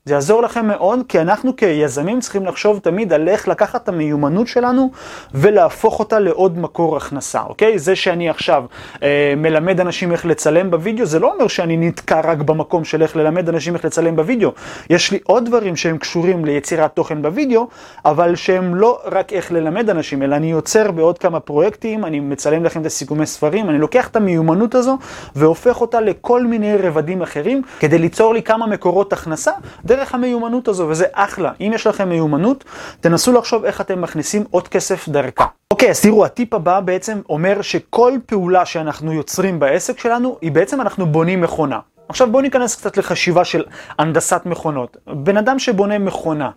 [0.09, 4.47] זה יעזור לכם מאוד, כי אנחנו כיזמים צריכים לחשוב תמיד על איך לקחת את המיומנות
[4.47, 4.91] שלנו
[5.35, 7.79] ולהפוך אותה לעוד מקור הכנסה, אוקיי?
[7.79, 8.65] זה שאני עכשיו
[9.03, 13.17] אה, מלמד אנשים איך לצלם בווידאו, זה לא אומר שאני נתקע רק במקום של איך
[13.17, 14.53] ללמד אנשים איך לצלם בווידאו.
[14.91, 17.69] יש לי עוד דברים שהם קשורים ליצירת תוכן בווידאו,
[18.05, 22.65] אבל שהם לא רק איך ללמד אנשים, אלא אני יוצר בעוד כמה פרויקטים, אני מצלם
[22.65, 24.99] לכם את הסיכומי ספרים, אני לוקח את המיומנות הזו
[25.37, 29.53] והופך אותה לכל מיני רבדים אחרים, כדי ליצור לי כמה מקורות הכנסה.
[29.97, 31.53] דרך המיומנות הזו, וזה אחלה.
[31.61, 32.65] אם יש לכם מיומנות,
[33.01, 35.47] תנסו לחשוב איך אתם מכניסים עוד כסף דרכה.
[35.71, 40.81] אוקיי, אז תראו, הטיפ הבא בעצם אומר שכל פעולה שאנחנו יוצרים בעסק שלנו, היא בעצם
[40.81, 41.79] אנחנו בונים מכונה.
[42.09, 43.65] עכשיו בואו ניכנס קצת לחשיבה של
[43.99, 44.97] הנדסת מכונות.
[45.07, 46.51] בן אדם שבונה מכונה,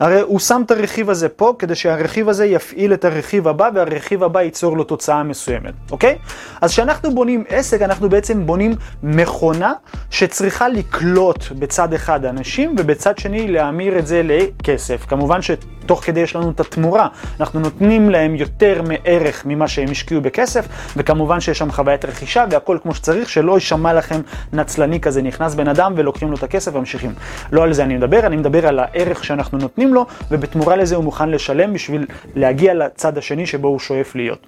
[0.00, 4.22] הרי הוא שם את הרכיב הזה פה כדי שהרכיב הזה יפעיל את הרכיב הבא והרכיב
[4.22, 6.18] הבא ייצור לו תוצאה מסוימת, אוקיי?
[6.60, 9.72] אז כשאנחנו בונים עסק, אנחנו בעצם בונים מכונה
[10.10, 15.04] שצריכה לקלוט בצד אחד אנשים ובצד שני להמיר את זה לכסף.
[15.08, 15.50] כמובן ש...
[15.86, 17.08] תוך כדי יש לנו את התמורה,
[17.40, 22.78] אנחנו נותנים להם יותר מערך ממה שהם השקיעו בכסף, וכמובן שיש שם חוויית רכישה והכל
[22.82, 24.20] כמו שצריך, שלא יישמע לכם
[24.52, 27.12] נצלני כזה, נכנס בן אדם ולוקחים לו את הכסף וממשיכים.
[27.52, 31.04] לא על זה אני מדבר, אני מדבר על הערך שאנחנו נותנים לו, ובתמורה לזה הוא
[31.04, 34.46] מוכן לשלם בשביל להגיע לצד השני שבו הוא שואף להיות.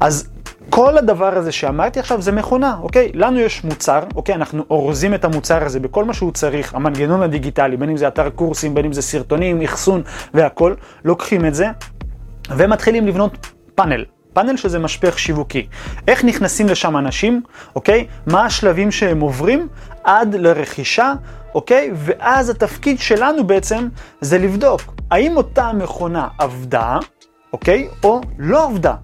[0.00, 0.28] אז
[0.70, 3.10] כל הדבר הזה שאמרתי עכשיו זה מכונה, אוקיי?
[3.14, 4.34] לנו יש מוצר, אוקיי?
[4.34, 8.30] אנחנו אורזים את המוצר הזה בכל מה שהוא צריך, המנגנון הדיגיטלי, בין אם זה אתר
[8.30, 10.02] קורסים, בין אם זה סרטונים, אחסון
[10.34, 11.66] והכל, לוקחים את זה
[12.56, 14.04] ומתחילים לבנות פאנל.
[14.38, 15.66] פאנל שזה משפך שיווקי.
[16.08, 17.42] איך נכנסים לשם אנשים,
[17.74, 18.06] אוקיי?
[18.26, 19.68] מה השלבים שהם עוברים
[20.04, 21.12] עד לרכישה,
[21.54, 21.90] אוקיי?
[21.94, 23.88] ואז התפקיד שלנו בעצם
[24.20, 26.98] זה לבדוק האם אותה מכונה עבדה,
[27.52, 27.88] אוקיי?
[28.04, 28.94] או לא עבדה.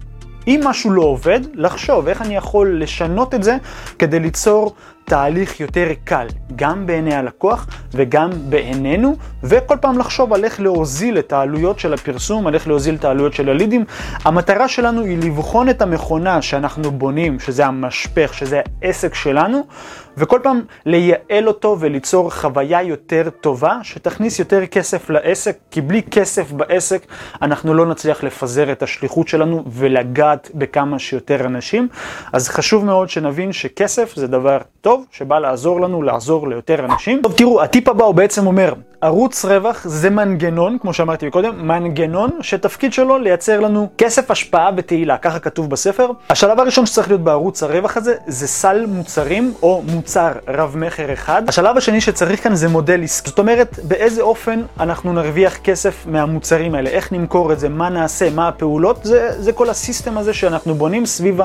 [0.47, 3.57] אם משהו לא עובד, לחשוב איך אני יכול לשנות את זה
[3.99, 10.61] כדי ליצור תהליך יותר קל, גם בעיני הלקוח וגם בעינינו, וכל פעם לחשוב על איך
[10.61, 13.85] להוזיל את העלויות של הפרסום, על איך להוזיל את העלויות של הלידים.
[14.23, 19.67] המטרה שלנו היא לבחון את המכונה שאנחנו בונים, שזה המשפך, שזה העסק שלנו,
[20.17, 26.51] וכל פעם לייעל אותו וליצור חוויה יותר טובה, שתכניס יותר כסף לעסק, כי בלי כסף
[26.51, 27.05] בעסק
[27.41, 31.87] אנחנו לא נצליח לפזר את השליחות שלנו ולגעת בכמה שיותר אנשים.
[32.33, 37.21] אז חשוב מאוד שנבין שכסף זה דבר טוב, שבא לעזור לנו לעזור ליותר אנשים.
[37.21, 42.29] טוב, תראו, הטיפ הבא הוא בעצם אומר, ערוץ רווח זה מנגנון, כמו שאמרתי קודם, מנגנון
[42.41, 46.09] שתפקיד שלו לייצר לנו כסף, השפעה ותהילה, ככה כתוב בספר.
[46.29, 51.41] השלב הראשון שצריך להיות בערוץ הרווח הזה, זה סל מוצרים או מוצר רב-מכר אחד.
[51.47, 53.29] השלב השני שצריך כאן זה מודל עסקי.
[53.29, 58.29] זאת אומרת, באיזה אופן אנחנו נרוויח כסף מהמוצרים האלה, איך נמכור את זה, מה נעשה,
[58.29, 61.39] מה הפעולות, זה, זה כל הסיסטם הזה שאנחנו בונים סביב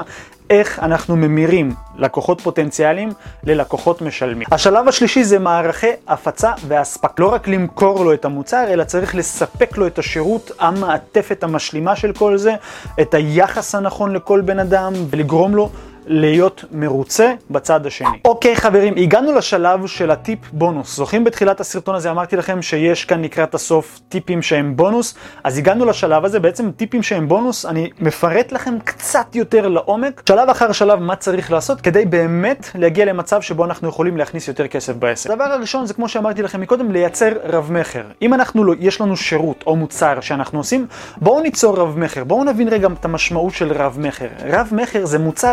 [0.50, 3.12] איך אנחנו ממירים לקוחות פוטנציאליים
[3.44, 4.46] ללקוחות משלמים.
[4.52, 7.20] השלב השלישי זה מערכי הפצה והספק.
[7.20, 12.12] לא רק למכור לו את המוצר, אלא צריך לספק לו את השירות, המעטפת המשלימה של
[12.12, 12.54] כל זה,
[13.00, 15.70] את היחס הנכון לכל בן אדם, ולגרום לו
[16.06, 18.18] להיות מרוצה בצד השני.
[18.24, 20.96] אוקיי חברים, הגענו לשלב של הטיפ בונוס.
[20.96, 25.14] זוכרים בתחילת הסרטון הזה אמרתי לכם שיש כאן לקראת הסוף טיפים שהם בונוס?
[25.44, 30.48] אז הגענו לשלב הזה, בעצם טיפים שהם בונוס, אני מפרט לכם קצת יותר לעומק, שלב
[30.48, 34.96] אחר שלב מה צריך לעשות כדי באמת להגיע למצב שבו אנחנו יכולים להכניס יותר כסף
[34.96, 35.30] בעסק.
[35.30, 38.02] הדבר הראשון זה כמו שאמרתי לכם מקודם, לייצר רב מכר.
[38.22, 40.86] אם אנחנו, לא, יש לנו שירות או מוצר שאנחנו עושים,
[41.16, 42.24] בואו ניצור רב מכר.
[42.24, 44.28] בואו נבין רגע את המשמעות של רב מכר.
[44.46, 45.52] רב מכר זה מוצר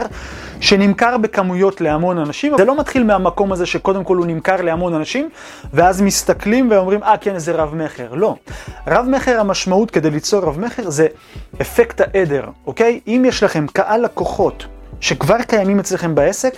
[0.60, 2.54] שנמכר בכמויות להמון אנשים.
[2.58, 5.30] זה לא מתחיל מהמקום הזה שקודם כל הוא נמכר להמון אנשים,
[5.74, 8.14] ואז מסתכלים ואומרים, אה כן, זה רב מכר.
[8.14, 8.36] לא.
[8.88, 11.08] רב מכר, המשמעות כדי ליצור רב מכר זה
[11.62, 13.00] אפקט העדר, אוקיי?
[13.08, 14.66] אם יש לכם קהל לקוחות
[15.00, 16.58] שכבר קיימים אצלכם בעסק,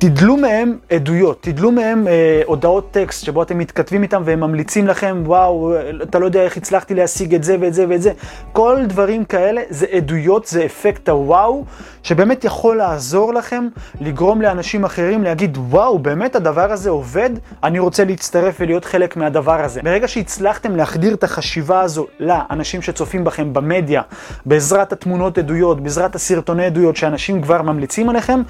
[0.00, 5.22] תדלו מהם עדויות, תדלו מהם אה, הודעות טקסט שבו אתם מתכתבים איתם והם ממליצים לכם,
[5.26, 8.12] וואו, אתה לא יודע איך הצלחתי להשיג את זה ואת זה ואת זה.
[8.52, 11.64] כל דברים כאלה זה עדויות, זה אפקט הוואו,
[12.02, 13.68] שבאמת יכול לעזור לכם
[14.00, 17.30] לגרום לאנשים אחרים להגיד, וואו, באמת הדבר הזה עובד,
[17.64, 19.82] אני רוצה להצטרף ולהיות חלק מהדבר הזה.
[19.82, 24.02] ברגע שהצלחתם להחדיר את החשיבה הזו לאנשים שצופים בכם במדיה,
[24.46, 28.40] בעזרת התמונות עדויות, בעזרת הסרטוני עדויות שאנשים כבר ממליצים עליכם,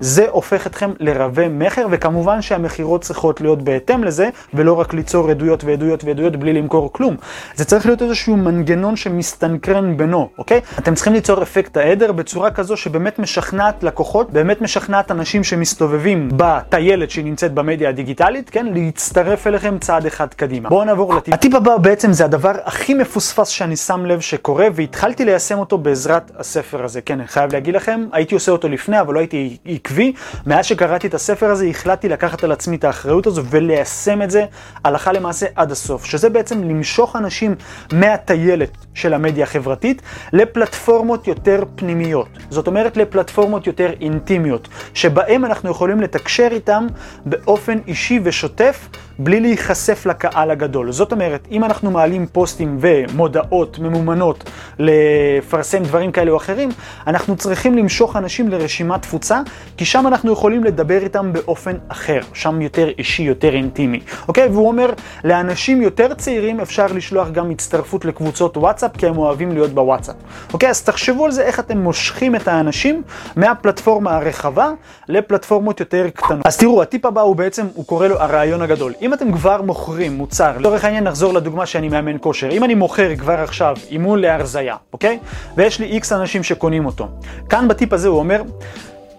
[0.00, 5.64] זה הופך אתכם לרבה מכר, וכמובן שהמכירות צריכות להיות בהתאם לזה, ולא רק ליצור עדויות
[5.64, 7.16] ועדויות ועדויות בלי למכור כלום.
[7.54, 10.60] זה צריך להיות איזשהו מנגנון שמסתנכרן בינו, אוקיי?
[10.78, 17.10] אתם צריכים ליצור אפקט העדר בצורה כזו שבאמת משכנעת לקוחות, באמת משכנעת אנשים שמסתובבים בטיילת
[17.10, 18.66] שהיא נמצאת במדיה הדיגיטלית, כן?
[18.74, 20.68] להצטרף אליכם צעד אחד קדימה.
[20.68, 21.34] בואו נעבור לטיפ.
[21.34, 26.30] הטיפ הבא בעצם זה הדבר הכי מפוספס שאני שם לב שקורה, והתחלתי ליישם אותו בעזרת
[26.38, 27.00] הספר הזה.
[27.00, 30.12] כן, אני חייב להגיד לכם, הייתי עושה אותו לפני, אבל לא הייתי עקבי.
[30.46, 34.30] מאז שקרה שקראתי את הספר הזה, החלטתי לקחת על עצמי את האחריות הזו וליישם את
[34.30, 34.44] זה
[34.84, 36.04] הלכה למעשה עד הסוף.
[36.04, 37.54] שזה בעצם למשוך אנשים
[37.92, 42.28] מהטיילת של המדיה החברתית לפלטפורמות יותר פנימיות.
[42.50, 46.86] זאת אומרת לפלטפורמות יותר אינטימיות, שבהם אנחנו יכולים לתקשר איתם
[47.26, 50.92] באופן אישי ושוטף, בלי להיחשף לקהל הגדול.
[50.92, 56.68] זאת אומרת, אם אנחנו מעלים פוסטים ומודעות ממומנות לפרסם דברים כאלה או אחרים,
[57.06, 59.40] אנחנו צריכים למשוך אנשים לרשימת תפוצה,
[59.76, 64.00] כי שם אנחנו יכולים לדבר איתם באופן אחר, שם יותר אישי, יותר אינטימי.
[64.28, 64.48] אוקיי?
[64.48, 64.90] והוא אומר,
[65.24, 70.16] לאנשים יותר צעירים אפשר לשלוח גם הצטרפות לקבוצות וואטסאפ, כי הם אוהבים להיות בוואטסאפ.
[70.52, 70.70] אוקיי?
[70.70, 73.02] אז תחשבו על זה, איך אתם מושכים את האנשים
[73.36, 74.70] מהפלטפורמה הרחבה
[75.08, 76.46] לפלטפורמות יותר קטנות.
[76.46, 78.92] אז תראו, הטיפ הבא הוא בעצם, הוא קורא לו הרעיון הגדול.
[79.04, 83.16] אם אתם כבר מוכרים מוצר, לצורך העניין נחזור לדוגמה שאני מאמן כושר, אם אני מוכר
[83.16, 85.18] כבר עכשיו אימון להרזייה, אוקיי?
[85.56, 87.08] ויש לי איקס אנשים שקונים אותו.
[87.48, 88.42] כאן בטיפ הזה הוא אומר,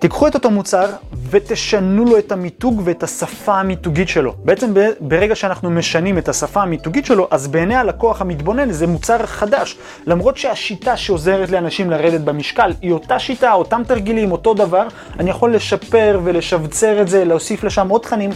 [0.05, 0.85] תיקחו את אותו מוצר
[1.29, 4.33] ותשנו לו את המיתוג ואת השפה המיתוגית שלו.
[4.43, 9.77] בעצם ברגע שאנחנו משנים את השפה המיתוגית שלו, אז בעיני הלקוח המתבונן זה מוצר חדש.
[10.07, 14.87] למרות שהשיטה שעוזרת לאנשים לרדת במשקל היא אותה שיטה, אותם תרגילים, אותו דבר,
[15.19, 18.29] אני יכול לשפר ולשבצר את זה, להוסיף לשם עוד תכנים,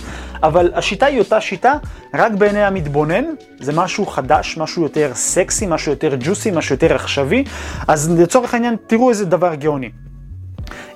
[0.43, 1.73] אבל השיטה היא אותה שיטה,
[2.13, 3.25] רק בעיני המתבונן
[3.59, 7.43] זה משהו חדש, משהו יותר סקסי, משהו יותר ג'וסי, משהו יותר עכשווי.
[7.87, 10.08] אז לצורך העניין, תראו איזה דבר גאוני.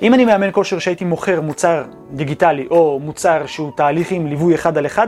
[0.01, 4.77] אם אני מאמן כושר שהייתי מוכר מוצר דיגיטלי או מוצר שהוא תהליך עם ליווי אחד
[4.77, 5.07] על אחד,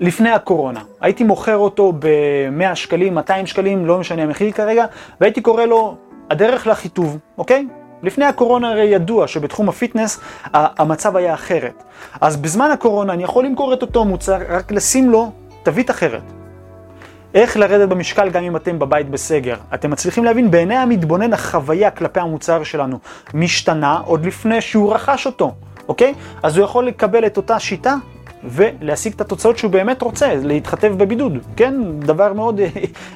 [0.00, 0.80] לפני הקורונה.
[1.00, 4.84] הייתי מוכר אותו ב-100 שקלים, 200 שקלים, לא משנה המחיר כרגע,
[5.20, 5.96] והייתי קורא לו
[6.30, 7.66] הדרך לחיטוב, אוקיי?
[8.02, 10.20] לפני הקורונה הרי ידוע שבתחום הפיטנס
[10.52, 11.82] המצב היה אחרת.
[12.20, 15.30] אז בזמן הקורונה אני יכול למכור את אותו מוצר, רק לשים לו
[15.62, 16.39] תווית אחרת.
[17.34, 19.56] איך לרדת במשקל גם אם אתם בבית בסגר.
[19.74, 22.98] אתם מצליחים להבין, בעיני המתבונן החוויה כלפי המוצר שלנו
[23.34, 25.54] משתנה עוד לפני שהוא רכש אותו,
[25.88, 26.14] אוקיי?
[26.42, 27.94] אז הוא יכול לקבל את אותה שיטה
[28.44, 31.74] ולהשיג את התוצאות שהוא באמת רוצה, להתחתב בבידוד, כן?
[31.98, 32.60] דבר מאוד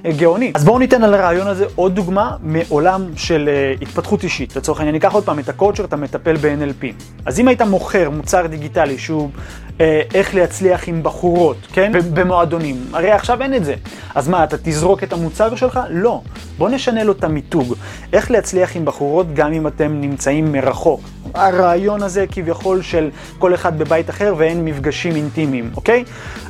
[0.04, 0.52] אה, גאוני.
[0.54, 4.56] אז בואו ניתן על הרעיון הזה עוד דוגמה מעולם של uh, התפתחות אישית.
[4.56, 6.84] לצורך העניין, ניקח עוד פעם את הקואוצ'ר, אתה מטפל ב-NLP.
[7.26, 9.28] אז אם היית מוכר מוצר דיגיטלי שהוא
[9.68, 9.80] uh,
[10.14, 11.92] איך להצליח עם בחורות, כן?
[12.14, 13.74] במועדונים, הרי עכשיו אין את זה.
[14.14, 15.80] אז מה, אתה תזרוק את המוצר שלך?
[15.90, 16.20] לא.
[16.58, 17.74] בוא נשנה לו את המיתוג.
[18.12, 21.00] איך להצליח עם בחורות גם אם אתם נמצאים מרחוק.
[21.34, 26.04] הרעיון הזה כביכול של כל אחד בבית אחר ואין מפגשים אינטימיים, אוקיי?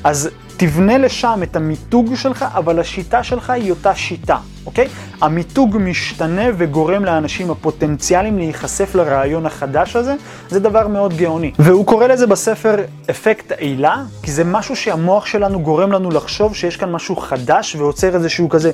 [0.05, 4.89] אז תבנה לשם את המיתוג שלך, אבל השיטה שלך היא אותה שיטה, אוקיי?
[5.21, 10.15] המיתוג משתנה וגורם לאנשים הפוטנציאליים להיחשף לרעיון החדש הזה,
[10.49, 11.53] זה דבר מאוד גאוני.
[11.59, 12.75] והוא קורא לזה בספר
[13.11, 18.15] אפקט העילה, כי זה משהו שהמוח שלנו גורם לנו לחשוב שיש כאן משהו חדש ועוצר
[18.15, 18.71] איזשהו כזה,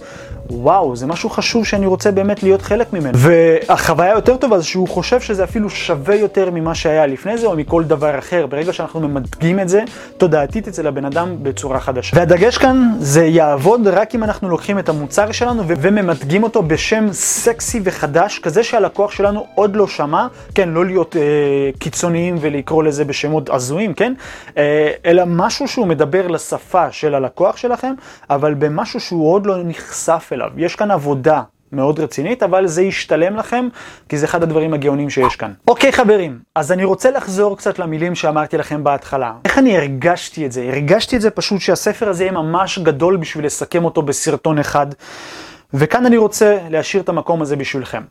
[0.51, 3.19] וואו, זה משהו חשוב שאני רוצה באמת להיות חלק ממנו.
[3.19, 7.57] והחוויה היותר טובה זה שהוא חושב שזה אפילו שווה יותר ממה שהיה לפני זה או
[7.57, 8.47] מכל דבר אחר.
[8.47, 9.83] ברגע שאנחנו ממדגים את זה
[10.19, 12.17] תודעתית אצל הבן אדם בצורה חדשה.
[12.17, 17.81] והדגש כאן זה יעבוד רק אם אנחנו לוקחים את המוצר שלנו וממתגים אותו בשם סקסי
[17.85, 21.23] וחדש, כזה שהלקוח שלנו עוד לא שמע, כן, לא להיות אה,
[21.79, 24.15] קיצוניים ולקרוא לזה בשמות הזויים, כן,
[24.57, 27.95] אה, אלא משהו שהוא מדבר לשפה של הלקוח שלכם,
[28.31, 30.51] אבל במשהו שהוא עוד לא נחשף אליו.
[30.57, 33.69] יש כאן עבודה מאוד רצינית, אבל זה ישתלם לכם,
[34.09, 35.53] כי זה אחד הדברים הגאונים שיש כאן.
[35.69, 39.33] אוקיי חברים, אז אני רוצה לחזור קצת למילים שאמרתי לכם בהתחלה.
[39.45, 40.63] איך אני הרגשתי את זה?
[40.73, 44.87] הרגשתי את זה פשוט שהספר הזה יהיה ממש גדול בשביל לסכם אותו בסרטון אחד,
[45.75, 48.03] וכאן אני רוצה להשאיר את המקום הזה בשבילכם.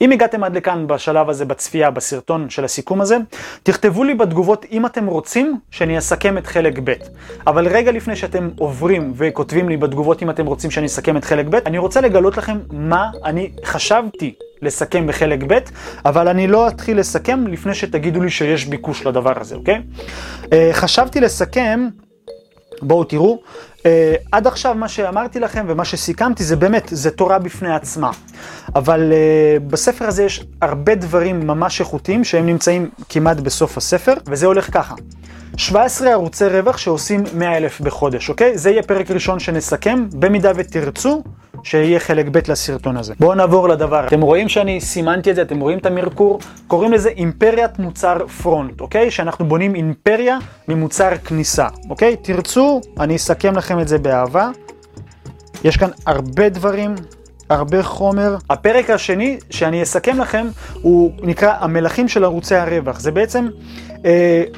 [0.00, 3.16] אם הגעתם עד לכאן בשלב הזה בצפייה, בסרטון של הסיכום הזה,
[3.62, 6.92] תכתבו לי בתגובות אם אתם רוצים שאני אסכם את חלק ב'.
[7.46, 11.46] אבל רגע לפני שאתם עוברים וכותבים לי בתגובות אם אתם רוצים שאני אסכם את חלק
[11.50, 15.58] ב', אני רוצה לגלות לכם מה אני חשבתי לסכם בחלק ב',
[16.04, 19.82] אבל אני לא אתחיל לסכם לפני שתגידו לי שיש ביקוש לדבר הזה, אוקיי?
[20.52, 21.88] אה, חשבתי לסכם,
[22.82, 23.38] בואו תראו,
[23.86, 28.10] אה, עד עכשיו מה שאמרתי לכם ומה שסיכמתי זה באמת, זה תורה בפני עצמה.
[28.74, 34.46] אבל uh, בספר הזה יש הרבה דברים ממש איכותיים שהם נמצאים כמעט בסוף הספר, וזה
[34.46, 34.94] הולך ככה.
[35.56, 38.58] 17 ערוצי רווח שעושים 100 אלף בחודש, אוקיי?
[38.58, 41.22] זה יהיה פרק ראשון שנסכם, במידה ותרצו,
[41.62, 43.14] שיהיה חלק ב' לסרטון הזה.
[43.20, 44.06] בואו נעבור לדבר.
[44.06, 46.38] אתם רואים שאני סימנתי את זה, אתם רואים את המרקור?
[46.66, 49.10] קוראים לזה אימפריית מוצר פרונט, אוקיי?
[49.10, 52.16] שאנחנו בונים אימפריה ממוצר כניסה, אוקיי?
[52.22, 54.50] תרצו, אני אסכם לכם את זה באהבה.
[55.64, 56.94] יש כאן הרבה דברים
[57.50, 58.36] הרבה חומר.
[58.50, 60.46] הפרק השני שאני אסכם לכם
[60.82, 63.00] הוא נקרא המלכים של ערוצי הרווח.
[63.00, 63.48] זה בעצם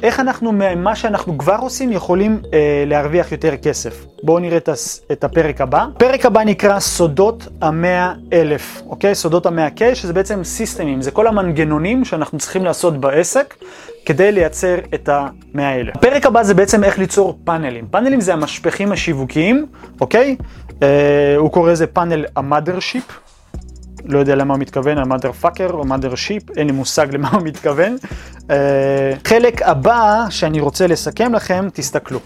[0.03, 4.05] איך אנחנו ממה שאנחנו כבר עושים יכולים אה, להרוויח יותר כסף.
[4.23, 4.69] בואו נראה את,
[5.11, 5.85] את הפרק הבא.
[5.95, 9.15] הפרק הבא נקרא סודות המאה אלף, אוקיי?
[9.15, 13.55] סודות המאה K, שזה בעצם סיסטמים, זה כל המנגנונים שאנחנו צריכים לעשות בעסק
[14.05, 15.91] כדי לייצר את המאה האלה.
[15.95, 17.87] הפרק הבא זה בעצם איך ליצור פאנלים.
[17.91, 19.65] פאנלים זה המשפכים השיווקיים,
[20.01, 20.35] אוקיי?
[20.83, 23.30] אה, הוא קורא לזה funnel ה mothership.
[24.11, 27.29] לא יודע למה הוא מתכוון, ה mother fucker או mother ship, אין לי מושג למה
[27.29, 27.95] הוא מתכוון.
[28.49, 28.55] אה,
[29.27, 32.19] חלק הבא שאני רוצה לסכם לכם, תסתכלו.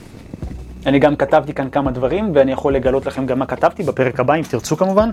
[0.85, 4.33] אני גם כתבתי כאן כמה דברים, ואני יכול לגלות לכם גם מה כתבתי בפרק הבא,
[4.33, 5.09] אם תרצו כמובן.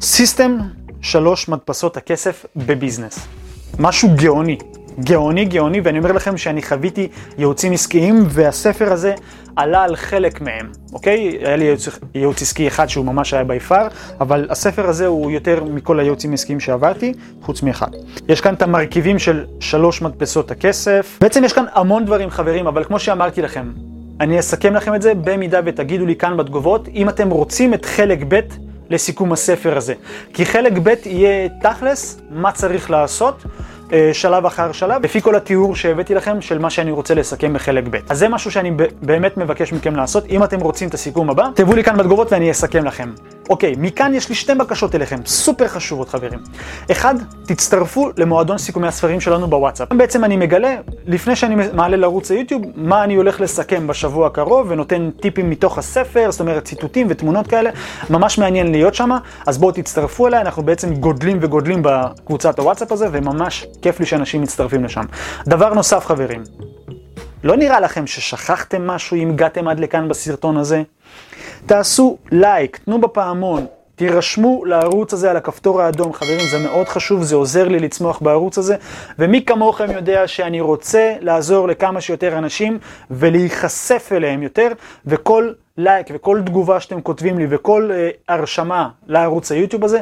[0.00, 0.58] system
[1.00, 3.26] שלוש מדפסות הכסף בביזנס.
[3.78, 4.58] משהו גאוני.
[5.00, 9.14] גאוני גאוני, ואני אומר לכם שאני חוויתי ייעוצים עסקיים, והספר הזה
[9.56, 11.38] עלה על חלק מהם, אוקיי?
[11.40, 13.86] היה לי ייעוץ, ייעוץ עסקי אחד שהוא ממש היה ביפר,
[14.20, 17.12] אבל הספר הזה הוא יותר מכל הייעוצים העסקיים שעברתי,
[17.42, 17.88] חוץ מאחד.
[18.28, 21.18] יש כאן את המרכיבים של שלוש מדפסות הכסף.
[21.20, 23.72] בעצם יש כאן המון דברים חברים, אבל כמו שאמרתי לכם,
[24.20, 28.18] אני אסכם לכם את זה במידה ותגידו לי כאן בתגובות, אם אתם רוצים את חלק
[28.28, 28.40] ב'
[28.90, 29.94] לסיכום הספר הזה.
[30.34, 33.42] כי חלק ב' יהיה תכלס, מה צריך לעשות.
[33.92, 37.84] אה, שלב אחר שלב, לפי כל התיאור שהבאתי לכם של מה שאני רוצה לסכם בחלק
[37.90, 37.96] ב'.
[38.08, 38.70] אז זה משהו שאני
[39.02, 40.24] באמת מבקש מכם לעשות.
[40.30, 43.10] אם אתם רוצים את הסיכום הבא, תבואו לי כאן בתגובות ואני אסכם לכם.
[43.50, 46.38] אוקיי, מכאן יש לי שתי בקשות אליכם, סופר חשובות חברים.
[46.90, 47.14] אחד,
[47.46, 49.92] תצטרפו למועדון סיכומי הספרים שלנו בוואטסאפ.
[49.92, 50.76] בעצם אני מגלה,
[51.06, 56.30] לפני שאני מעלה לערוץ היוטיוב, מה אני הולך לסכם בשבוע הקרוב, ונותן טיפים מתוך הספר,
[56.30, 57.70] זאת אומרת ציטוטים ותמונות כאלה.
[58.10, 59.10] ממש מעניין להיות שם,
[59.46, 64.42] אז בואו תצטרפו אליי, אנחנו בעצם גודלים וגודלים בקבוצת הוואטסאפ הזה, וממש כיף לי שאנשים
[64.42, 65.04] מצטרפים לשם.
[65.46, 66.42] דבר נוסף חברים,
[67.44, 70.82] לא נראה לכם ששכחתם משהו אם הגעתם עד לכאן בסרטון הזה?
[71.66, 77.36] תעשו לייק, תנו בפעמון, תירשמו לערוץ הזה על הכפתור האדום, חברים, זה מאוד חשוב, זה
[77.36, 78.76] עוזר לי לצמוח בערוץ הזה,
[79.18, 82.78] ומי כמוכם יודע שאני רוצה לעזור לכמה שיותר אנשים
[83.10, 84.68] ולהיחשף אליהם יותר,
[85.06, 90.00] וכל לייק וכל תגובה שאתם כותבים לי וכל אה, הרשמה לערוץ היוטיוב הזה,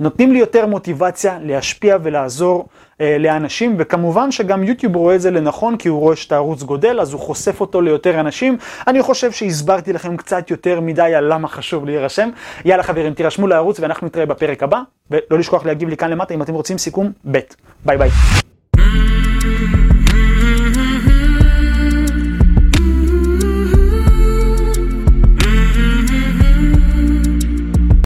[0.00, 5.76] נותנים לי יותר מוטיבציה להשפיע ולעזור אה, לאנשים, וכמובן שגם יוטיוב רואה את זה לנכון,
[5.76, 8.56] כי הוא רואה שאת הערוץ גודל, אז הוא חושף אותו ליותר אנשים.
[8.86, 12.28] אני חושב שהסברתי לכם קצת יותר מדי על למה חשוב להירשם.
[12.64, 14.80] יאללה חברים, תירשמו לערוץ ואנחנו נתראה בפרק הבא,
[15.10, 17.38] ולא לשכוח להגיב לי כאן למטה אם אתם רוצים סיכום ב'.
[17.84, 18.10] ביי ביי.